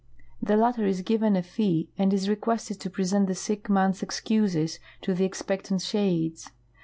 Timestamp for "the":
0.41-0.57, 3.27-3.35, 5.13-5.25